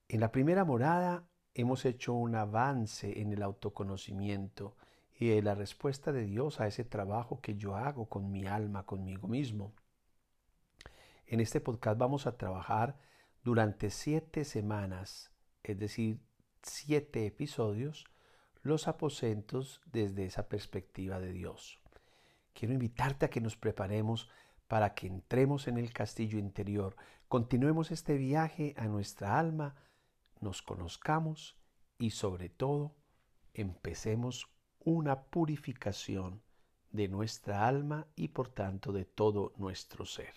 En 0.07 0.19
la 0.21 0.31
primera 0.31 0.63
morada 0.65 1.25
hemos 1.53 1.85
hecho 1.85 2.13
un 2.13 2.35
avance 2.35 3.21
en 3.21 3.31
el 3.31 3.43
autoconocimiento 3.43 4.75
y 5.15 5.31
en 5.31 5.45
la 5.45 5.55
respuesta 5.55 6.11
de 6.11 6.25
Dios 6.25 6.59
a 6.59 6.67
ese 6.67 6.83
trabajo 6.83 7.41
que 7.41 7.55
yo 7.55 7.75
hago 7.75 8.07
con 8.07 8.31
mi 8.31 8.47
alma, 8.47 8.85
conmigo 8.85 9.27
mismo. 9.27 9.73
En 11.27 11.39
este 11.39 11.61
podcast 11.61 11.97
vamos 11.97 12.27
a 12.27 12.37
trabajar 12.37 12.97
durante 13.43 13.89
siete 13.89 14.43
semanas, 14.43 15.31
es 15.63 15.77
decir, 15.77 16.19
siete 16.63 17.25
episodios, 17.25 18.05
los 18.63 18.87
aposentos 18.87 19.81
desde 19.85 20.25
esa 20.25 20.47
perspectiva 20.47 21.19
de 21.19 21.31
Dios. 21.31 21.79
Quiero 22.53 22.73
invitarte 22.73 23.25
a 23.25 23.29
que 23.29 23.41
nos 23.41 23.55
preparemos 23.55 24.29
para 24.67 24.93
que 24.93 25.07
entremos 25.07 25.67
en 25.67 25.77
el 25.77 25.91
castillo 25.93 26.39
interior, 26.39 26.95
continuemos 27.27 27.91
este 27.91 28.17
viaje 28.17 28.73
a 28.77 28.87
nuestra 28.87 29.37
alma, 29.37 29.75
nos 30.41 30.61
conozcamos 30.61 31.57
y 31.97 32.09
sobre 32.09 32.49
todo 32.49 32.95
empecemos 33.53 34.47
una 34.79 35.23
purificación 35.23 36.41
de 36.91 37.07
nuestra 37.07 37.67
alma 37.67 38.07
y 38.15 38.29
por 38.29 38.49
tanto 38.49 38.91
de 38.91 39.05
todo 39.05 39.53
nuestro 39.57 40.05
ser. 40.05 40.33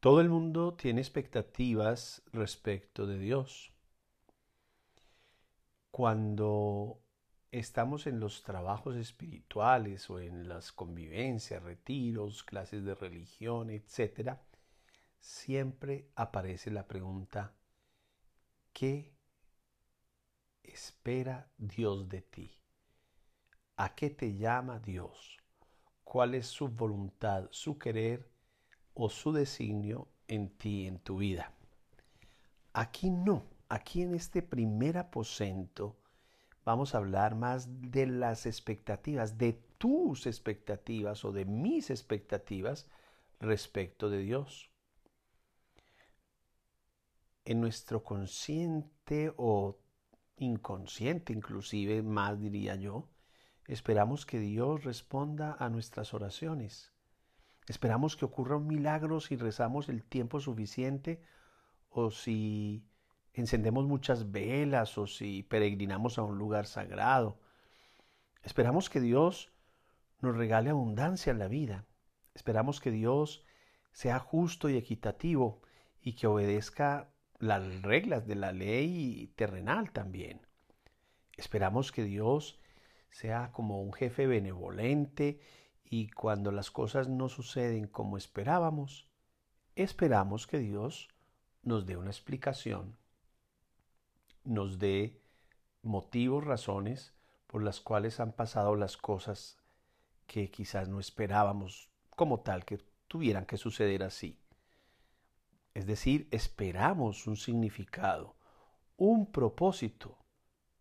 Todo 0.00 0.20
el 0.20 0.28
mundo 0.28 0.74
tiene 0.74 1.00
expectativas 1.00 2.22
respecto 2.32 3.06
de 3.06 3.18
Dios. 3.18 3.72
Cuando 5.90 7.02
estamos 7.50 8.06
en 8.06 8.20
los 8.20 8.42
trabajos 8.42 8.96
espirituales 8.96 10.08
o 10.10 10.20
en 10.20 10.48
las 10.48 10.72
convivencias, 10.72 11.62
retiros, 11.62 12.44
clases 12.44 12.84
de 12.84 12.94
religión, 12.94 13.70
etc., 13.70 14.36
siempre 15.20 16.08
aparece 16.14 16.70
la 16.70 16.86
pregunta, 16.86 17.54
¿qué 18.72 19.12
espera 20.62 21.50
Dios 21.56 22.08
de 22.08 22.22
ti? 22.22 22.58
¿A 23.76 23.94
qué 23.94 24.10
te 24.10 24.36
llama 24.36 24.78
Dios? 24.80 25.38
¿Cuál 26.04 26.34
es 26.34 26.46
su 26.46 26.68
voluntad, 26.68 27.48
su 27.50 27.78
querer 27.78 28.28
o 28.94 29.08
su 29.08 29.32
designio 29.32 30.08
en 30.26 30.50
ti, 30.50 30.86
en 30.86 30.98
tu 30.98 31.18
vida? 31.18 31.52
Aquí 32.72 33.10
no, 33.10 33.44
aquí 33.68 34.02
en 34.02 34.14
este 34.14 34.42
primer 34.42 34.98
aposento, 34.98 35.96
vamos 36.68 36.94
a 36.94 36.98
hablar 36.98 37.34
más 37.34 37.80
de 37.80 38.06
las 38.06 38.44
expectativas, 38.44 39.38
de 39.38 39.54
tus 39.78 40.26
expectativas 40.26 41.24
o 41.24 41.32
de 41.32 41.46
mis 41.46 41.88
expectativas 41.88 42.86
respecto 43.40 44.10
de 44.10 44.18
Dios. 44.18 44.70
En 47.46 47.62
nuestro 47.62 48.04
consciente 48.04 49.32
o 49.38 49.78
inconsciente 50.36 51.32
inclusive, 51.32 52.02
más 52.02 52.38
diría 52.38 52.74
yo, 52.74 53.08
esperamos 53.66 54.26
que 54.26 54.38
Dios 54.38 54.84
responda 54.84 55.56
a 55.58 55.70
nuestras 55.70 56.12
oraciones. 56.12 56.92
Esperamos 57.66 58.14
que 58.14 58.26
ocurra 58.26 58.58
un 58.58 58.66
milagro 58.66 59.20
si 59.20 59.36
rezamos 59.36 59.88
el 59.88 60.04
tiempo 60.04 60.38
suficiente 60.38 61.22
o 61.88 62.10
si 62.10 62.84
encendemos 63.40 63.86
muchas 63.86 64.30
velas 64.30 64.96
o 64.98 65.06
si 65.06 65.42
peregrinamos 65.42 66.18
a 66.18 66.22
un 66.22 66.38
lugar 66.38 66.66
sagrado. 66.66 67.38
Esperamos 68.42 68.90
que 68.90 69.00
Dios 69.00 69.52
nos 70.20 70.36
regale 70.36 70.70
abundancia 70.70 71.30
en 71.30 71.38
la 71.38 71.48
vida. 71.48 71.86
Esperamos 72.34 72.80
que 72.80 72.90
Dios 72.90 73.44
sea 73.92 74.18
justo 74.18 74.68
y 74.68 74.76
equitativo 74.76 75.62
y 76.00 76.14
que 76.14 76.26
obedezca 76.26 77.10
las 77.38 77.82
reglas 77.82 78.26
de 78.26 78.34
la 78.34 78.52
ley 78.52 79.32
terrenal 79.36 79.92
también. 79.92 80.40
Esperamos 81.36 81.92
que 81.92 82.04
Dios 82.04 82.58
sea 83.10 83.52
como 83.52 83.82
un 83.82 83.92
jefe 83.92 84.26
benevolente 84.26 85.40
y 85.84 86.08
cuando 86.10 86.50
las 86.50 86.70
cosas 86.70 87.08
no 87.08 87.28
suceden 87.28 87.86
como 87.86 88.16
esperábamos, 88.16 89.08
esperamos 89.76 90.46
que 90.46 90.58
Dios 90.58 91.08
nos 91.62 91.86
dé 91.86 91.96
una 91.96 92.10
explicación 92.10 92.96
nos 94.48 94.78
dé 94.78 95.20
motivos, 95.82 96.44
razones 96.44 97.14
por 97.46 97.62
las 97.62 97.80
cuales 97.80 98.18
han 98.18 98.32
pasado 98.32 98.76
las 98.76 98.96
cosas 98.96 99.58
que 100.26 100.50
quizás 100.50 100.88
no 100.88 101.00
esperábamos 101.00 101.90
como 102.16 102.40
tal 102.40 102.64
que 102.64 102.78
tuvieran 103.06 103.46
que 103.46 103.56
suceder 103.56 104.02
así. 104.02 104.40
Es 105.74 105.86
decir, 105.86 106.28
esperamos 106.30 107.26
un 107.26 107.36
significado, 107.36 108.36
un 108.96 109.30
propósito 109.30 110.18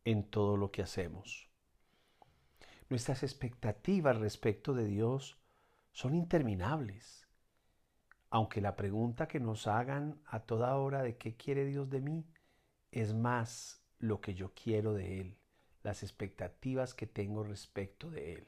en 0.05 0.23
todo 0.23 0.57
lo 0.57 0.71
que 0.71 0.81
hacemos. 0.81 1.49
Nuestras 2.89 3.21
expectativas 3.23 4.17
respecto 4.17 4.73
de 4.73 4.85
Dios 4.85 5.37
son 5.91 6.15
interminables. 6.15 7.27
Aunque 8.29 8.61
la 8.61 8.75
pregunta 8.75 9.27
que 9.27 9.39
nos 9.39 9.67
hagan 9.67 10.21
a 10.25 10.39
toda 10.41 10.75
hora 10.77 11.03
de 11.03 11.17
qué 11.17 11.35
quiere 11.35 11.65
Dios 11.65 11.89
de 11.89 12.01
mí 12.01 12.25
es 12.91 13.13
más 13.13 13.81
lo 13.99 14.21
que 14.21 14.33
yo 14.33 14.51
quiero 14.53 14.93
de 14.93 15.21
Él, 15.21 15.37
las 15.83 16.03
expectativas 16.03 16.93
que 16.93 17.07
tengo 17.07 17.43
respecto 17.43 18.09
de 18.09 18.33
Él. 18.33 18.47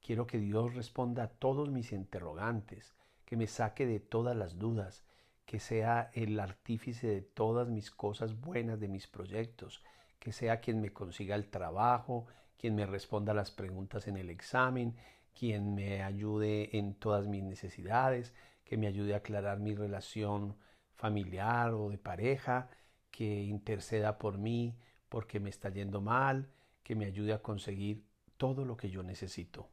Quiero 0.00 0.26
que 0.26 0.38
Dios 0.38 0.74
responda 0.74 1.24
a 1.24 1.28
todos 1.28 1.70
mis 1.70 1.92
interrogantes, 1.92 2.94
que 3.24 3.36
me 3.36 3.46
saque 3.46 3.86
de 3.86 4.00
todas 4.00 4.36
las 4.36 4.58
dudas, 4.58 5.04
que 5.44 5.58
sea 5.60 6.10
el 6.14 6.38
artífice 6.40 7.06
de 7.06 7.22
todas 7.22 7.68
mis 7.68 7.90
cosas 7.90 8.40
buenas, 8.40 8.80
de 8.80 8.88
mis 8.88 9.06
proyectos, 9.06 9.82
que 10.18 10.32
sea 10.32 10.60
quien 10.60 10.80
me 10.80 10.92
consiga 10.92 11.36
el 11.36 11.48
trabajo, 11.48 12.26
quien 12.58 12.74
me 12.74 12.86
responda 12.86 13.34
las 13.34 13.50
preguntas 13.50 14.08
en 14.08 14.16
el 14.16 14.30
examen, 14.30 14.96
quien 15.38 15.74
me 15.74 16.02
ayude 16.02 16.76
en 16.76 16.94
todas 16.94 17.26
mis 17.26 17.42
necesidades, 17.42 18.34
que 18.64 18.76
me 18.76 18.86
ayude 18.86 19.14
a 19.14 19.18
aclarar 19.18 19.60
mi 19.60 19.74
relación 19.74 20.56
familiar 20.94 21.72
o 21.74 21.90
de 21.90 21.98
pareja, 21.98 22.70
que 23.10 23.42
interceda 23.42 24.18
por 24.18 24.38
mí 24.38 24.78
porque 25.08 25.40
me 25.40 25.50
está 25.50 25.70
yendo 25.70 26.00
mal, 26.00 26.50
que 26.82 26.94
me 26.94 27.06
ayude 27.06 27.32
a 27.32 27.42
conseguir 27.42 28.04
todo 28.36 28.64
lo 28.64 28.76
que 28.76 28.90
yo 28.90 29.02
necesito. 29.02 29.70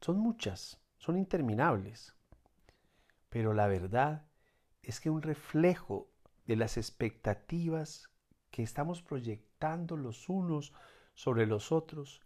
Son 0.00 0.18
muchas, 0.18 0.80
son 0.98 1.16
interminables. 1.16 2.14
Pero 3.28 3.52
la 3.52 3.66
verdad 3.66 4.26
es 4.82 5.00
que 5.00 5.10
un 5.10 5.22
reflejo 5.22 6.10
de 6.46 6.56
las 6.56 6.76
expectativas 6.76 8.10
que 8.50 8.62
estamos 8.62 9.02
proyectando 9.02 9.96
los 9.96 10.28
unos 10.28 10.72
sobre 11.14 11.46
los 11.46 11.72
otros 11.72 12.22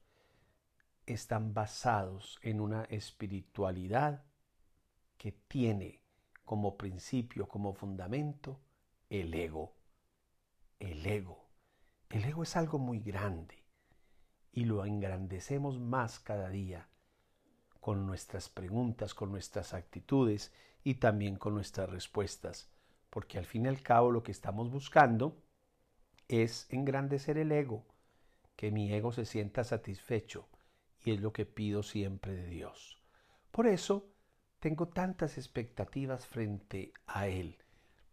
están 1.07 1.55
basados 1.55 2.39
en 2.43 2.61
una 2.61 2.85
espiritualidad 2.85 4.25
que 5.17 5.33
tiene 5.33 6.03
como 6.45 6.77
principio, 6.77 7.49
como 7.49 7.73
fundamento, 7.73 8.61
el 9.09 9.33
ego. 9.35 9.78
El 10.81 11.05
ego. 11.07 11.49
El 12.09 12.25
ego 12.25 12.43
es 12.45 12.57
algo 12.57 12.79
muy 12.79 13.01
grande 13.01 13.65
y 14.53 14.65
lo 14.65 14.85
engrandecemos 14.85 15.81
más 15.81 16.21
cada 16.21 16.51
día 16.51 16.89
con 17.81 18.07
nuestras 18.07 18.49
preguntas, 18.49 19.15
con 19.15 19.33
nuestras 19.33 19.75
actitudes 19.75 20.53
y 20.85 20.95
también 20.95 21.37
con 21.37 21.55
nuestras 21.55 21.89
respuestas, 21.89 22.71
porque 23.11 23.39
al 23.39 23.45
fin 23.45 23.65
y 23.65 23.69
al 23.69 23.83
cabo 23.83 24.11
lo 24.11 24.23
que 24.23 24.33
estamos 24.33 24.71
buscando 24.71 25.43
es 26.29 26.67
engrandecer 26.71 27.39
el 27.39 27.51
ego, 27.51 27.87
que 28.55 28.71
mi 28.71 28.93
ego 28.93 29.13
se 29.13 29.25
sienta 29.25 29.65
satisfecho, 29.65 30.49
y 31.05 31.13
es 31.13 31.21
lo 31.21 31.33
que 31.33 31.47
pido 31.47 31.83
siempre 31.83 32.35
de 32.35 32.47
Dios. 32.47 33.03
Por 33.51 33.67
eso 33.67 34.13
tengo 34.61 34.89
tantas 34.89 35.39
expectativas 35.39 36.27
frente 36.27 36.93
a 37.07 37.29
Él 37.29 37.57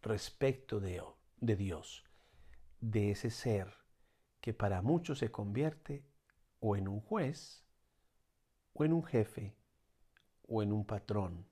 respecto 0.02 0.80
de, 0.80 1.04
de 1.38 1.56
Dios, 1.56 2.05
de 2.80 3.12
ese 3.12 3.30
ser 3.30 3.74
que 4.42 4.54
para 4.54 4.82
muchos 4.82 5.20
se 5.20 5.32
convierte 5.32 6.06
o 6.60 6.76
en 6.76 6.88
un 6.88 7.02
juez, 7.02 7.66
o 8.74 8.86
en 8.86 8.94
un 8.94 9.04
jefe, 9.04 9.56
o 10.48 10.62
en 10.62 10.72
un 10.72 10.86
patrón. 10.86 11.48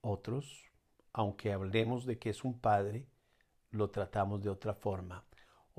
Otros, 0.00 0.64
aunque 1.12 1.52
hablemos 1.52 2.06
de 2.06 2.18
que 2.18 2.30
es 2.30 2.44
un 2.44 2.58
padre, 2.60 3.08
lo 3.70 3.90
tratamos 3.90 4.42
de 4.42 4.50
otra 4.50 4.74
forma 4.74 5.28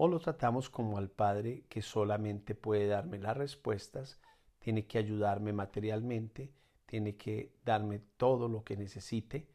o 0.02 0.08
lo 0.08 0.18
tratamos 0.22 0.70
como 0.70 0.98
al 0.98 1.10
Padre 1.10 1.66
que 1.68 1.82
solamente 1.82 2.56
puede 2.56 2.88
darme 2.88 3.20
las 3.20 3.36
respuestas, 3.36 4.22
tiene 4.58 4.88
que 4.88 4.98
ayudarme 4.98 5.52
materialmente, 5.52 6.54
tiene 6.86 7.18
que 7.18 7.54
darme 7.66 8.00
todo 8.16 8.48
lo 8.48 8.64
que 8.64 8.78
necesite, 8.78 9.50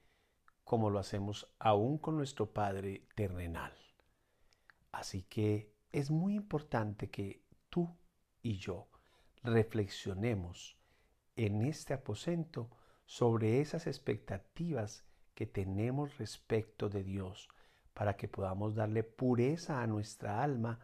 como 0.62 0.90
lo 0.90 0.98
hacemos 0.98 1.50
aún 1.58 1.96
con 1.96 2.18
nuestro 2.18 2.52
Padre 2.52 3.06
terrenal. 3.14 3.72
Así 4.94 5.22
que 5.22 5.72
es 5.90 6.10
muy 6.10 6.34
importante 6.34 7.10
que 7.10 7.42
tú 7.68 7.96
y 8.42 8.58
yo 8.58 8.88
reflexionemos 9.42 10.78
en 11.34 11.62
este 11.62 11.94
aposento 11.94 12.70
sobre 13.04 13.60
esas 13.60 13.88
expectativas 13.88 15.04
que 15.34 15.46
tenemos 15.46 16.16
respecto 16.18 16.88
de 16.88 17.02
Dios, 17.02 17.48
para 17.92 18.16
que 18.16 18.28
podamos 18.28 18.76
darle 18.76 19.02
pureza 19.02 19.82
a 19.82 19.86
nuestra 19.88 20.42
alma 20.42 20.78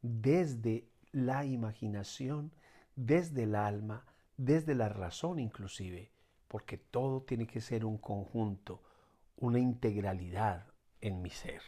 desde 0.00 0.88
la 1.10 1.44
imaginación, 1.44 2.52
desde 2.94 3.42
el 3.42 3.56
alma, 3.56 4.06
desde 4.36 4.76
la 4.76 4.88
razón 4.88 5.40
inclusive, 5.40 6.12
porque 6.46 6.78
todo 6.78 7.22
tiene 7.22 7.48
que 7.48 7.60
ser 7.60 7.84
un 7.84 7.98
conjunto, 7.98 8.82
una 9.36 9.58
integralidad 9.58 10.66
en 11.00 11.20
mi 11.20 11.30
ser. 11.30 11.62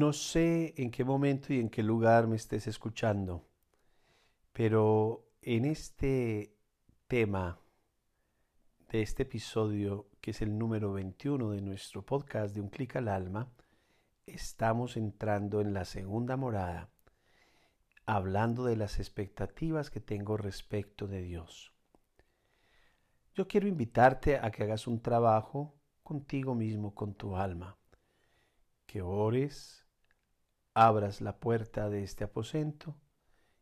No 0.00 0.14
sé 0.14 0.72
en 0.78 0.90
qué 0.90 1.04
momento 1.04 1.52
y 1.52 1.60
en 1.60 1.68
qué 1.68 1.82
lugar 1.82 2.26
me 2.26 2.36
estés 2.36 2.66
escuchando, 2.66 3.46
pero 4.50 5.28
en 5.42 5.66
este 5.66 6.56
tema 7.06 7.60
de 8.88 9.02
este 9.02 9.24
episodio, 9.24 10.08
que 10.22 10.30
es 10.30 10.40
el 10.40 10.56
número 10.56 10.94
21 10.94 11.50
de 11.50 11.60
nuestro 11.60 12.00
podcast 12.00 12.54
de 12.54 12.62
Un 12.62 12.70
clic 12.70 12.96
al 12.96 13.08
alma, 13.08 13.52
estamos 14.24 14.96
entrando 14.96 15.60
en 15.60 15.74
la 15.74 15.84
segunda 15.84 16.34
morada, 16.38 16.88
hablando 18.06 18.64
de 18.64 18.76
las 18.76 19.00
expectativas 19.00 19.90
que 19.90 20.00
tengo 20.00 20.38
respecto 20.38 21.08
de 21.08 21.20
Dios. 21.20 21.74
Yo 23.34 23.46
quiero 23.46 23.68
invitarte 23.68 24.38
a 24.38 24.50
que 24.50 24.62
hagas 24.62 24.86
un 24.86 25.02
trabajo 25.02 25.74
contigo 26.02 26.54
mismo, 26.54 26.94
con 26.94 27.12
tu 27.12 27.36
alma 27.36 27.76
que 28.90 29.02
ores, 29.02 29.79
abras 30.74 31.20
la 31.20 31.38
puerta 31.38 31.88
de 31.88 32.02
este 32.02 32.24
aposento 32.24 32.96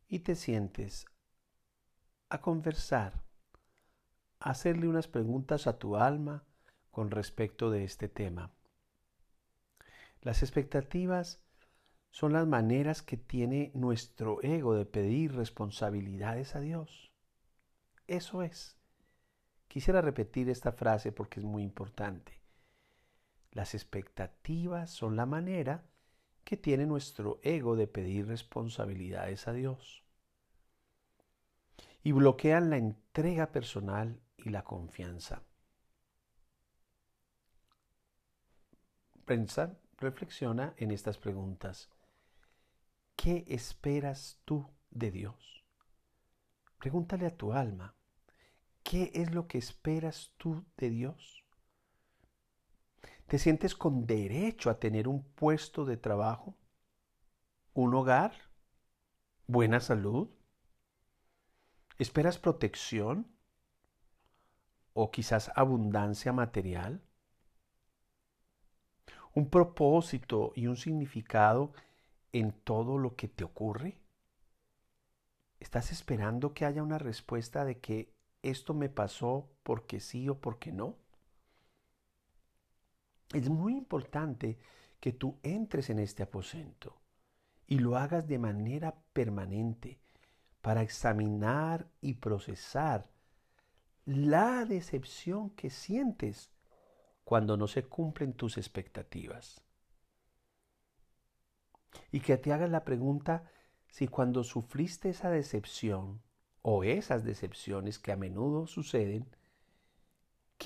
y 0.08 0.20
te 0.20 0.34
sientes 0.34 1.06
a 2.28 2.40
conversar, 2.40 3.24
a 4.40 4.50
hacerle 4.50 4.88
unas 4.88 5.08
preguntas 5.08 5.66
a 5.66 5.78
tu 5.78 5.96
alma 5.96 6.44
con 6.90 7.10
respecto 7.10 7.70
de 7.70 7.84
este 7.84 8.08
tema. 8.08 8.52
Las 10.20 10.42
expectativas 10.42 11.44
son 12.10 12.32
las 12.32 12.46
maneras 12.46 13.02
que 13.02 13.16
tiene 13.16 13.70
nuestro 13.74 14.42
ego 14.42 14.74
de 14.74 14.86
pedir 14.86 15.34
responsabilidades 15.34 16.56
a 16.56 16.60
Dios. 16.60 17.12
Eso 18.06 18.42
es. 18.42 18.76
Quisiera 19.68 20.00
repetir 20.00 20.48
esta 20.48 20.72
frase 20.72 21.12
porque 21.12 21.40
es 21.40 21.46
muy 21.46 21.62
importante. 21.62 22.40
Las 23.52 23.74
expectativas 23.74 24.90
son 24.90 25.16
la 25.16 25.26
manera 25.26 25.84
que 26.48 26.56
tiene 26.56 26.86
nuestro 26.86 27.40
ego 27.42 27.76
de 27.76 27.86
pedir 27.86 28.26
responsabilidades 28.26 29.46
a 29.48 29.52
Dios. 29.52 30.02
Y 32.02 32.12
bloquean 32.12 32.70
la 32.70 32.78
entrega 32.78 33.52
personal 33.52 34.18
y 34.38 34.48
la 34.48 34.64
confianza. 34.64 35.42
Pensa, 39.26 39.76
reflexiona 39.98 40.72
en 40.78 40.90
estas 40.90 41.18
preguntas. 41.18 41.90
¿Qué 43.14 43.44
esperas 43.48 44.40
tú 44.46 44.70
de 44.88 45.10
Dios? 45.10 45.66
Pregúntale 46.78 47.26
a 47.26 47.36
tu 47.36 47.52
alma, 47.52 47.94
¿qué 48.82 49.10
es 49.12 49.34
lo 49.34 49.46
que 49.46 49.58
esperas 49.58 50.32
tú 50.38 50.64
de 50.78 50.88
Dios? 50.88 51.37
¿Te 53.28 53.38
sientes 53.38 53.74
con 53.74 54.06
derecho 54.06 54.70
a 54.70 54.80
tener 54.80 55.06
un 55.06 55.22
puesto 55.22 55.84
de 55.84 55.98
trabajo? 55.98 56.56
¿Un 57.74 57.94
hogar? 57.94 58.32
¿Buena 59.46 59.80
salud? 59.80 60.30
¿Esperas 61.98 62.38
protección? 62.38 63.26
¿O 64.94 65.10
quizás 65.10 65.52
abundancia 65.56 66.32
material? 66.32 67.02
¿Un 69.34 69.50
propósito 69.50 70.52
y 70.56 70.66
un 70.66 70.78
significado 70.78 71.74
en 72.32 72.52
todo 72.52 72.96
lo 72.96 73.14
que 73.14 73.28
te 73.28 73.44
ocurre? 73.44 74.00
¿Estás 75.60 75.92
esperando 75.92 76.54
que 76.54 76.64
haya 76.64 76.82
una 76.82 76.96
respuesta 76.98 77.66
de 77.66 77.78
que 77.78 78.10
esto 78.40 78.72
me 78.72 78.88
pasó 78.88 79.50
porque 79.64 80.00
sí 80.00 80.30
o 80.30 80.40
porque 80.40 80.72
no? 80.72 80.96
Es 83.32 83.48
muy 83.48 83.76
importante 83.76 84.58
que 85.00 85.12
tú 85.12 85.38
entres 85.42 85.90
en 85.90 85.98
este 85.98 86.22
aposento 86.22 87.00
y 87.66 87.78
lo 87.78 87.96
hagas 87.96 88.26
de 88.26 88.38
manera 88.38 88.94
permanente 89.12 90.00
para 90.62 90.82
examinar 90.82 91.88
y 92.00 92.14
procesar 92.14 93.10
la 94.06 94.64
decepción 94.64 95.50
que 95.50 95.68
sientes 95.70 96.50
cuando 97.24 97.58
no 97.58 97.66
se 97.66 97.84
cumplen 97.84 98.32
tus 98.32 98.56
expectativas. 98.56 99.62
Y 102.10 102.20
que 102.20 102.38
te 102.38 102.52
hagas 102.52 102.70
la 102.70 102.84
pregunta 102.84 103.50
si 103.88 104.08
cuando 104.08 104.44
sufriste 104.44 105.10
esa 105.10 105.30
decepción 105.30 106.22
o 106.62 106.84
esas 106.84 107.24
decepciones 107.24 107.98
que 107.98 108.12
a 108.12 108.16
menudo 108.16 108.66
suceden, 108.66 109.28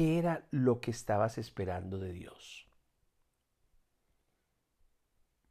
¿Qué 0.02 0.18
era 0.18 0.44
lo 0.50 0.80
que 0.80 0.90
estabas 0.90 1.38
esperando 1.38 1.97
de 1.97 2.12
Dios? 2.12 2.66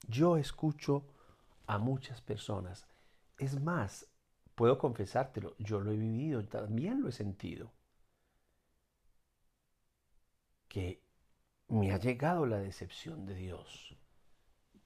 Yo 0.09 0.35
escucho 0.35 1.07
a 1.67 1.77
muchas 1.77 2.19
personas. 2.19 2.85
Es 3.37 3.61
más, 3.61 4.11
puedo 4.55 4.77
confesártelo, 4.77 5.55
yo 5.57 5.79
lo 5.79 5.93
he 5.93 5.95
vivido, 5.95 6.43
también 6.43 7.01
lo 7.01 7.07
he 7.07 7.13
sentido. 7.13 7.71
Que 10.67 11.01
me 11.69 11.93
ha 11.93 11.97
llegado 11.97 12.45
la 12.45 12.59
decepción 12.59 13.25
de 13.25 13.35
Dios, 13.35 13.95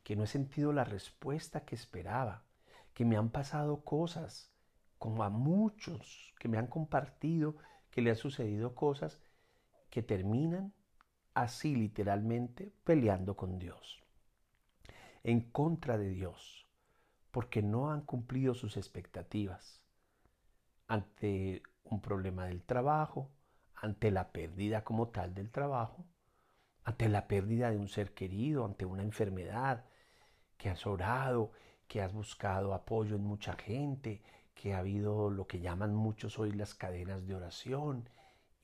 que 0.04 0.16
no 0.16 0.26
he 0.26 0.28
sentido 0.28 0.74
la 0.74 0.84
respuesta 0.84 1.66
que 1.66 1.74
esperaba, 1.74 2.46
que 2.94 3.04
me 3.04 3.18
han 3.18 3.32
pasado 3.32 3.84
cosas, 3.84 4.52
como 5.00 5.24
a 5.24 5.32
muchos 5.32 6.36
que 6.38 6.50
me 6.50 6.60
han 6.60 6.68
compartido 6.68 7.56
que 7.90 8.04
le 8.04 8.12
han 8.12 8.16
sucedido 8.16 8.76
cosas 8.76 9.20
que 9.96 10.04
terminan 10.04 10.74
así 11.34 11.74
literalmente 11.74 12.74
peleando 12.84 13.38
con 13.38 13.58
Dios, 13.58 14.04
en 15.24 15.40
contra 15.40 15.98
de 15.98 16.10
Dios, 16.10 16.68
porque 17.32 17.62
no 17.62 17.92
han 17.92 18.02
cumplido 18.02 18.56
sus 18.56 18.76
expectativas 18.76 19.82
ante 20.90 21.64
un 21.86 22.02
problema 22.02 22.46
del 22.46 22.62
trabajo, 22.66 23.32
ante 23.74 24.12
la 24.12 24.34
pérdida 24.34 24.84
como 24.84 25.08
tal 25.08 25.34
del 25.34 25.50
trabajo, 25.50 26.06
ante 26.84 27.08
la 27.08 27.30
pérdida 27.30 27.72
de 27.72 27.78
un 27.78 27.88
ser 27.88 28.14
querido, 28.14 28.66
ante 28.66 28.84
una 28.84 29.04
enfermedad, 29.04 29.86
que 30.58 30.68
has 30.68 30.86
orado, 30.86 31.54
que 31.88 32.02
has 32.02 32.12
buscado 32.12 32.74
apoyo 32.74 33.16
en 33.16 33.24
mucha 33.24 33.54
gente, 33.54 34.22
que 34.54 34.74
ha 34.74 34.80
habido 34.80 35.30
lo 35.30 35.48
que 35.48 35.62
llaman 35.62 35.96
muchos 35.96 36.38
hoy 36.38 36.52
las 36.52 36.76
cadenas 36.76 37.26
de 37.26 37.36
oración 37.36 38.10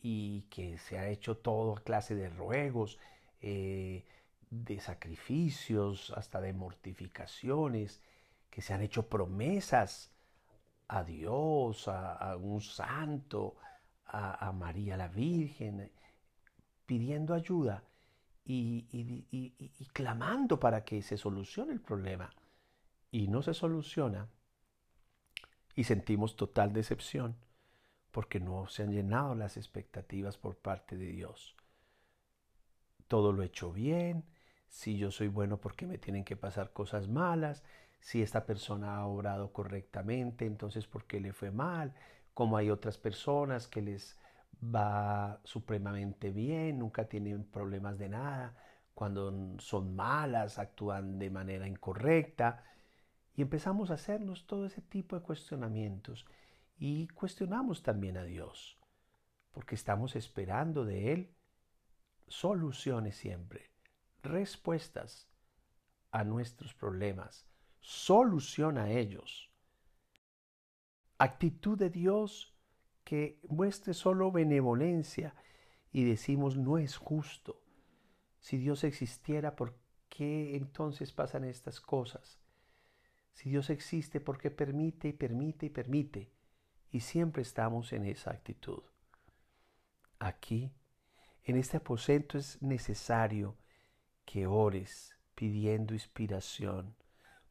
y 0.01 0.41
que 0.49 0.77
se 0.77 0.97
ha 0.97 1.07
hecho 1.09 1.37
todo 1.37 1.75
clase 1.75 2.15
de 2.15 2.29
ruegos, 2.29 2.97
eh, 3.41 4.05
de 4.49 4.79
sacrificios, 4.79 6.11
hasta 6.15 6.41
de 6.41 6.53
mortificaciones, 6.53 8.01
que 8.49 8.61
se 8.61 8.73
han 8.73 8.81
hecho 8.81 9.07
promesas 9.07 10.11
a 10.87 11.03
Dios, 11.03 11.87
a, 11.87 12.35
un 12.35 12.59
santo, 12.61 13.55
a, 14.05 14.51
María 14.51 14.97
la 14.97 15.07
Virgen, 15.07 15.89
pidiendo 16.85 17.33
ayuda 17.33 17.83
y 18.43 19.87
clamando 19.93 20.59
para 20.59 20.83
que 20.83 21.01
se 21.01 21.17
solucione 21.17 21.71
el 21.71 21.79
problema. 21.79 22.29
Y 23.11 23.27
no 23.27 23.41
se 23.41 23.53
soluciona 23.53 24.27
y 25.75 25.83
sentimos 25.83 26.35
total 26.35 26.73
decepción 26.73 27.35
porque 28.11 28.39
no 28.39 28.67
se 28.67 28.83
han 28.83 28.91
llenado 28.91 29.35
las 29.35 29.57
expectativas 29.57 30.37
por 30.37 30.57
parte 30.57 30.97
de 30.97 31.07
Dios. 31.07 31.55
Todo 33.07 33.31
lo 33.31 33.43
he 33.43 33.47
hecho 33.47 33.71
bien, 33.71 34.25
si 34.67 34.97
yo 34.97 35.11
soy 35.11 35.27
bueno 35.27 35.57
porque 35.57 35.85
me 35.85 35.97
tienen 35.97 36.23
que 36.23 36.35
pasar 36.35 36.71
cosas 36.71 37.07
malas, 37.07 37.63
si 37.99 38.21
esta 38.21 38.45
persona 38.45 38.97
ha 38.97 39.05
obrado 39.05 39.51
correctamente, 39.53 40.45
entonces 40.45 40.87
¿por 40.87 41.05
qué 41.05 41.19
le 41.19 41.33
fue 41.33 41.51
mal? 41.51 41.93
Como 42.33 42.57
hay 42.57 42.69
otras 42.69 42.97
personas 42.97 43.67
que 43.67 43.81
les 43.81 44.17
va 44.63 45.39
supremamente 45.43 46.31
bien, 46.31 46.79
nunca 46.79 47.05
tienen 47.05 47.43
problemas 47.43 47.97
de 47.97 48.09
nada, 48.09 48.55
cuando 48.93 49.59
son 49.59 49.95
malas, 49.95 50.59
actúan 50.59 51.19
de 51.19 51.29
manera 51.29 51.67
incorrecta, 51.67 52.63
y 53.35 53.41
empezamos 53.41 53.91
a 53.91 53.95
hacernos 53.95 54.45
todo 54.45 54.65
ese 54.65 54.81
tipo 54.81 55.15
de 55.15 55.23
cuestionamientos 55.23 56.25
y 56.83 57.07
cuestionamos 57.09 57.83
también 57.83 58.17
a 58.17 58.23
Dios, 58.23 58.75
porque 59.51 59.75
estamos 59.75 60.15
esperando 60.15 60.83
de 60.83 61.13
Él 61.13 61.35
soluciones 62.27 63.15
siempre, 63.15 63.69
respuestas 64.23 65.29
a 66.09 66.23
nuestros 66.23 66.73
problemas, 66.73 67.45
solución 67.81 68.79
a 68.79 68.89
ellos. 68.89 69.51
Actitud 71.19 71.77
de 71.77 71.91
Dios 71.91 72.51
que 73.03 73.39
muestre 73.47 73.93
solo 73.93 74.31
benevolencia 74.31 75.35
y 75.91 76.03
decimos 76.03 76.57
no 76.57 76.79
es 76.79 76.97
justo. 76.97 77.61
Si 78.39 78.57
Dios 78.57 78.83
existiera, 78.83 79.55
¿por 79.55 79.77
qué 80.09 80.55
entonces 80.55 81.11
pasan 81.11 81.43
estas 81.43 81.79
cosas? 81.79 82.39
Si 83.33 83.51
Dios 83.51 83.69
existe, 83.69 84.19
¿por 84.19 84.39
qué 84.39 84.49
permite 84.49 85.09
y 85.09 85.13
permite 85.13 85.67
y 85.67 85.69
permite? 85.69 86.40
Y 86.91 86.99
siempre 86.99 87.41
estamos 87.41 87.93
en 87.93 88.05
esa 88.05 88.31
actitud. 88.31 88.83
Aquí, 90.19 90.71
en 91.43 91.57
este 91.57 91.77
aposento, 91.77 92.37
es 92.37 92.61
necesario 92.61 93.57
que 94.25 94.45
ores 94.45 95.17
pidiendo 95.33 95.93
inspiración 95.93 96.95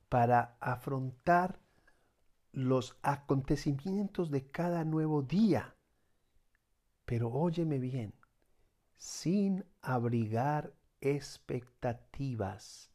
para 0.08 0.56
afrontar 0.60 1.58
los 2.52 2.96
acontecimientos 3.02 4.30
de 4.30 4.50
cada 4.50 4.84
nuevo 4.84 5.22
día. 5.22 5.74
Pero 7.04 7.30
óyeme 7.30 7.78
bien, 7.78 8.14
sin 8.98 9.64
abrigar 9.80 10.74
expectativas 11.00 12.90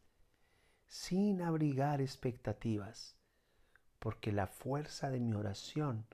sin 0.86 1.42
abrigar 1.42 2.00
expectativas, 2.00 3.16
porque 3.98 4.32
la 4.32 4.46
fuerza 4.46 5.10
de 5.10 5.20
mi 5.20 5.34
oración, 5.34 6.06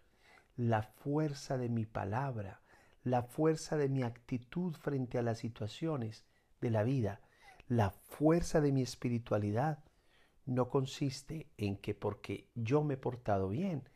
la 0.56 0.82
fuerza 0.82 1.56
de 1.58 1.68
mi 1.68 1.86
palabra, 1.86 2.60
la 3.04 3.22
fuerza 3.22 3.76
de 3.76 3.88
mi 3.88 4.02
actitud 4.02 4.74
frente 4.74 5.18
a 5.18 5.22
las 5.22 5.38
situaciones 5.38 6.24
de 6.60 6.70
la 6.70 6.82
vida, 6.82 7.20
la 7.68 7.90
fuerza 7.90 8.60
de 8.60 8.72
mi 8.72 8.82
espiritualidad, 8.82 9.82
no 10.44 10.68
consiste 10.68 11.50
en 11.56 11.76
que 11.76 11.94
porque 11.94 12.48
yo 12.54 12.82
me 12.82 12.94
he 12.94 12.96
portado 12.98 13.48
bien, 13.48 13.88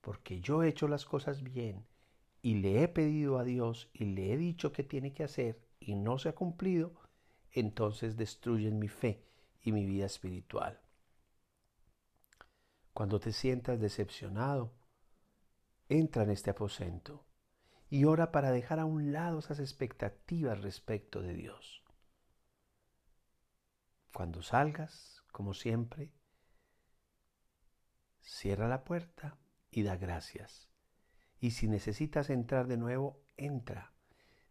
porque 0.00 0.40
yo 0.40 0.62
he 0.62 0.68
hecho 0.68 0.88
las 0.88 1.04
cosas 1.04 1.42
bien 1.42 1.86
y 2.42 2.54
le 2.54 2.82
he 2.82 2.88
pedido 2.88 3.38
a 3.38 3.44
Dios 3.44 3.90
y 3.92 4.04
le 4.04 4.32
he 4.32 4.36
dicho 4.36 4.72
que 4.72 4.84
tiene 4.84 5.12
que 5.12 5.24
hacer 5.24 5.60
y 5.80 5.94
no 5.94 6.18
se 6.18 6.28
ha 6.28 6.34
cumplido, 6.34 6.94
entonces 7.52 8.16
destruyen 8.16 8.78
mi 8.78 8.88
fe 8.88 9.22
y 9.62 9.72
mi 9.72 9.84
vida 9.84 10.06
espiritual. 10.06 10.80
Cuando 12.92 13.20
te 13.20 13.32
sientas 13.32 13.80
decepcionado, 13.80 14.72
entra 15.88 16.24
en 16.24 16.30
este 16.30 16.50
aposento 16.50 17.26
y 17.88 18.04
ora 18.04 18.32
para 18.32 18.50
dejar 18.50 18.80
a 18.80 18.84
un 18.84 19.12
lado 19.12 19.38
esas 19.38 19.60
expectativas 19.60 20.60
respecto 20.60 21.20
de 21.22 21.34
Dios. 21.34 21.84
Cuando 24.12 24.42
salgas, 24.42 25.22
como 25.30 25.54
siempre, 25.54 26.12
cierra 28.20 28.68
la 28.68 28.84
puerta 28.84 29.38
y 29.70 29.82
da 29.82 29.96
gracias. 29.96 30.68
Y 31.38 31.50
si 31.52 31.68
necesitas 31.68 32.30
entrar 32.30 32.66
de 32.66 32.78
nuevo, 32.78 33.22
entra, 33.36 33.92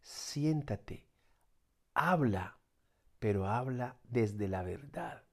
siéntate, 0.01 1.07
habla 1.93 2.59
pero 3.25 3.47
habla 3.47 3.97
desde 4.03 4.47
la 4.47 4.61
verdad. 4.61 5.23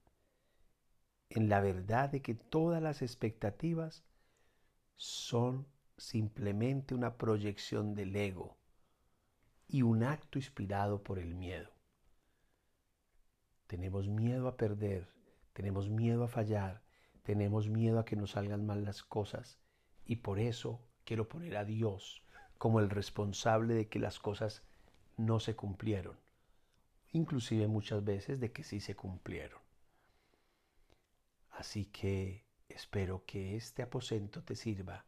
En 1.28 1.50
la 1.50 1.60
verdad 1.60 2.08
de 2.08 2.22
que 2.22 2.34
todas 2.34 2.82
las 2.82 3.02
expectativas 3.02 4.02
son 4.96 5.66
simplemente 5.96 6.94
una 6.94 7.16
proyección 7.16 7.94
del 7.94 8.14
ego 8.16 8.56
y 9.68 9.82
un 9.82 10.02
acto 10.02 10.38
inspirado 10.38 11.02
por 11.02 11.18
el 11.18 11.34
miedo. 11.34 11.70
Tenemos 13.66 14.08
miedo 14.08 14.48
a 14.48 14.56
perder, 14.56 15.08
tenemos 15.52 15.88
miedo 15.88 16.24
a 16.24 16.28
fallar, 16.28 16.82
tenemos 17.22 17.68
miedo 17.68 17.98
a 17.98 18.04
que 18.04 18.16
nos 18.16 18.32
salgan 18.32 18.66
mal 18.66 18.84
las 18.84 19.02
cosas 19.02 19.58
y 20.04 20.16
por 20.16 20.38
eso 20.38 20.80
quiero 21.04 21.28
poner 21.28 21.56
a 21.56 21.64
Dios 21.64 22.22
como 22.58 22.80
el 22.80 22.90
responsable 22.90 23.74
de 23.74 23.88
que 23.88 23.98
las 23.98 24.18
cosas 24.18 24.62
no 25.16 25.40
se 25.40 25.56
cumplieron 25.56 26.16
inclusive 27.12 27.68
muchas 27.68 28.04
veces 28.04 28.40
de 28.40 28.52
que 28.52 28.64
sí 28.64 28.80
se 28.80 28.96
cumplieron. 28.96 29.60
Así 31.50 31.86
que 31.86 32.46
espero 32.68 33.24
que 33.26 33.56
este 33.56 33.82
aposento 33.82 34.42
te 34.42 34.56
sirva 34.56 35.04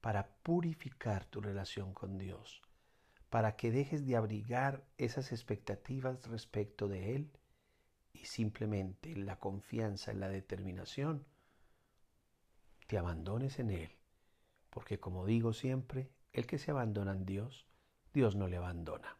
para 0.00 0.36
purificar 0.42 1.24
tu 1.26 1.40
relación 1.40 1.92
con 1.92 2.18
Dios, 2.18 2.62
para 3.28 3.56
que 3.56 3.70
dejes 3.70 4.06
de 4.06 4.16
abrigar 4.16 4.84
esas 4.98 5.32
expectativas 5.32 6.26
respecto 6.26 6.88
de 6.88 7.14
Él 7.16 7.30
y 8.12 8.24
simplemente 8.24 9.12
en 9.12 9.26
la 9.26 9.38
confianza, 9.38 10.10
en 10.10 10.20
la 10.20 10.28
determinación, 10.28 11.26
te 12.86 12.98
abandones 12.98 13.58
en 13.58 13.70
Él. 13.70 13.96
Porque 14.70 14.98
como 14.98 15.26
digo 15.26 15.52
siempre, 15.52 16.10
el 16.32 16.46
que 16.46 16.58
se 16.58 16.70
abandona 16.70 17.12
en 17.12 17.26
Dios, 17.26 17.66
Dios 18.12 18.34
no 18.36 18.48
le 18.48 18.56
abandona. 18.56 19.19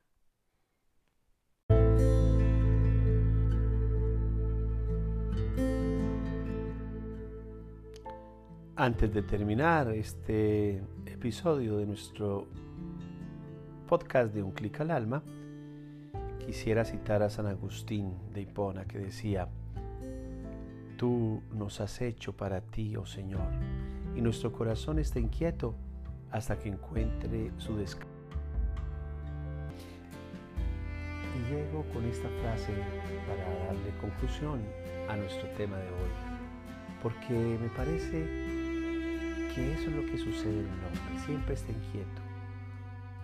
Antes 8.80 9.12
de 9.12 9.20
terminar 9.20 9.90
este 9.90 10.82
episodio 11.04 11.76
de 11.76 11.84
nuestro 11.84 12.46
podcast 13.86 14.32
de 14.32 14.42
Un 14.42 14.52
clic 14.52 14.80
al 14.80 14.90
alma, 14.90 15.22
quisiera 16.38 16.86
citar 16.86 17.22
a 17.22 17.28
San 17.28 17.46
Agustín 17.46 18.14
de 18.32 18.40
Hipona 18.40 18.86
que 18.86 18.98
decía, 18.98 19.48
tú 20.96 21.42
nos 21.52 21.78
has 21.82 22.00
hecho 22.00 22.34
para 22.34 22.62
ti, 22.62 22.96
oh 22.96 23.04
Señor, 23.04 23.52
y 24.16 24.22
nuestro 24.22 24.50
corazón 24.50 24.98
está 24.98 25.20
inquieto 25.20 25.74
hasta 26.30 26.58
que 26.58 26.70
encuentre 26.70 27.52
su 27.58 27.76
descanso. 27.76 28.08
Y 31.36 31.52
llego 31.52 31.84
con 31.92 32.06
esta 32.06 32.30
frase 32.40 32.72
para 33.28 33.66
darle 33.66 33.90
conclusión 34.00 34.62
a 35.06 35.16
nuestro 35.18 35.50
tema 35.50 35.76
de 35.76 35.88
hoy, 35.88 36.10
porque 37.02 37.58
me 37.60 37.68
parece 37.76 38.49
eso 39.60 39.90
es 39.90 39.96
lo 39.96 40.06
que 40.06 40.18
sucede 40.18 40.60
en 40.60 40.66
el 40.66 40.84
hombre, 40.84 41.24
siempre 41.24 41.54
está 41.54 41.72
inquieto. 41.72 42.22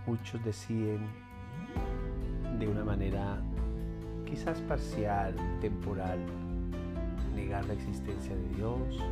Muchos 0.06 0.44
deciden 0.44 1.00
de 2.58 2.68
una 2.68 2.84
manera 2.84 3.40
quizás 4.24 4.60
parcial, 4.62 5.34
temporal, 5.60 6.18
negar 7.34 7.64
la 7.66 7.74
existencia 7.74 8.34
de 8.34 8.48
Dios, 8.56 9.02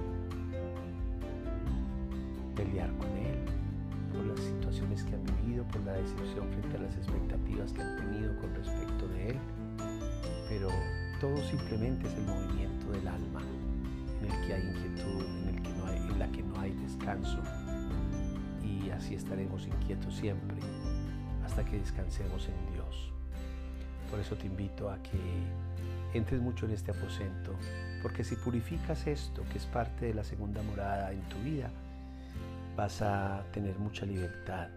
pelear 2.57 2.91
con 2.97 3.09
Él 3.17 3.39
por 4.13 4.25
las 4.27 4.41
situaciones 4.41 5.03
que 5.05 5.15
han 5.15 5.25
vivido, 5.25 5.65
por 5.65 5.83
la 5.83 5.93
decepción 5.93 6.49
frente 6.51 6.77
a 6.77 6.81
las 6.81 6.97
expectativas 6.97 7.73
que 7.73 7.83
han 7.83 7.97
tenido 7.97 8.37
con 8.41 8.55
respecto 8.55 9.09
de 9.09 9.31
Él, 9.31 9.37
pero 10.49 10.69
todo 11.21 11.37
simplemente 11.49 12.07
es 12.07 12.15
el 12.15 12.27
movimiento 12.27 12.91
del 12.93 13.09
alma 13.09 13.41
en 14.25 14.33
el 14.33 14.47
que 14.47 14.55
hay 14.55 14.63
inquietud, 14.63 15.25
en, 15.43 15.55
el 15.55 15.63
que 15.63 15.73
no 15.75 15.87
hay, 15.87 15.97
en 15.99 16.19
la 16.19 16.29
que 16.31 16.43
no 16.43 16.61
hay 16.61 16.73
descanso. 16.73 17.39
Y 18.63 18.91
así 18.91 19.15
estaremos 19.15 19.67
inquietos 19.67 20.17
siempre 20.17 20.57
hasta 21.45 21.65
que 21.65 21.79
descansemos 21.79 22.49
en 22.49 22.75
Dios. 22.75 23.13
Por 24.11 24.21
eso 24.21 24.37
te 24.37 24.47
invito 24.47 24.91
a 24.91 25.03
que 25.03 25.19
entres 26.15 26.41
mucho 26.41 26.67
en 26.67 26.73
este 26.73 26.93
aposento, 26.93 27.55
porque 28.03 28.25
si 28.25 28.37
purificas 28.37 29.07
esto, 29.07 29.43
que 29.51 29.59
es 29.59 29.67
parte 29.67 30.07
de 30.07 30.15
la 30.15 30.25
segunda 30.25 30.63
morada 30.63 31.13
en 31.13 31.21
tu 31.29 31.37
vida, 31.39 31.71
vas 32.77 33.03
a 33.03 33.45
tener 33.53 33.79
mucha 33.79 34.07
libertad, 34.07 34.69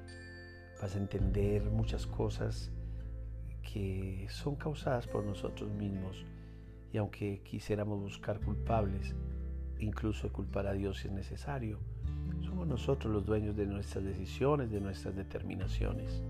vas 0.81 0.95
a 0.95 0.97
entender 0.97 1.63
muchas 1.63 2.05
cosas 2.05 2.71
que 3.61 4.27
son 4.29 4.55
causadas 4.55 5.07
por 5.07 5.23
nosotros 5.23 5.69
mismos. 5.71 6.25
Y 6.91 6.97
aunque 6.97 7.41
quisiéramos 7.43 7.99
buscar 7.99 8.39
culpables, 8.39 9.13
incluso 9.79 10.31
culpar 10.31 10.67
a 10.67 10.73
Dios 10.73 10.99
si 10.99 11.07
es 11.07 11.13
necesario, 11.13 11.79
somos 12.41 12.67
nosotros 12.67 13.13
los 13.13 13.25
dueños 13.25 13.55
de 13.55 13.65
nuestras 13.65 14.03
decisiones, 14.03 14.71
de 14.71 14.81
nuestras 14.81 15.15
determinaciones. 15.15 16.23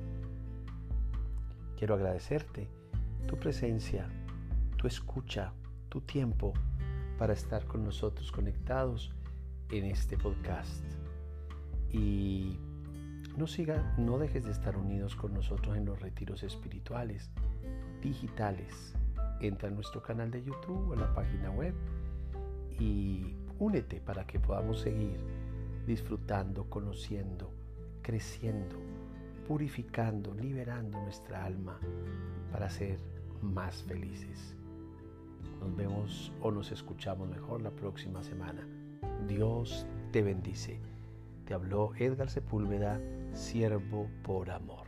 Quiero 1.77 1.95
agradecerte 1.95 2.67
tu 3.27 3.37
presencia, 3.37 4.07
tu 4.77 4.87
escucha, 4.87 5.53
tu 5.89 6.01
tiempo 6.01 6.53
para 7.17 7.33
estar 7.33 7.65
con 7.65 7.83
nosotros 7.83 8.31
conectados 8.31 9.11
en 9.71 9.85
este 9.85 10.17
podcast. 10.17 10.83
Y 11.91 12.57
no 13.37 13.47
siga, 13.47 13.95
no 13.97 14.17
dejes 14.17 14.45
de 14.45 14.51
estar 14.51 14.75
unidos 14.77 15.15
con 15.15 15.33
nosotros 15.33 15.77
en 15.77 15.85
los 15.85 16.01
retiros 16.01 16.43
espirituales 16.43 17.29
digitales. 18.01 18.93
Entra 19.39 19.69
a 19.69 19.71
nuestro 19.71 20.01
canal 20.01 20.31
de 20.31 20.43
YouTube 20.43 20.89
o 20.89 20.93
en 20.93 21.01
la 21.01 21.13
página 21.13 21.51
web 21.51 21.75
y 22.79 23.35
únete 23.59 24.01
para 24.01 24.25
que 24.25 24.39
podamos 24.39 24.81
seguir 24.81 25.17
disfrutando, 25.85 26.69
conociendo, 26.69 27.51
creciendo, 28.01 28.75
purificando, 29.47 30.33
liberando 30.33 31.01
nuestra 31.01 31.45
alma 31.45 31.79
para 32.51 32.69
ser 32.69 32.99
más 33.41 33.83
felices. 33.83 34.55
Nos 35.59 35.75
vemos 35.75 36.31
o 36.41 36.51
nos 36.51 36.71
escuchamos 36.71 37.27
mejor 37.29 37.61
la 37.61 37.71
próxima 37.71 38.21
semana. 38.23 38.67
Dios 39.27 39.87
te 40.11 40.21
bendice. 40.21 40.79
Te 41.45 41.53
habló 41.53 41.91
Edgar 41.95 42.29
Sepúlveda, 42.29 42.99
siervo 43.33 44.09
por 44.23 44.51
amor. 44.51 44.86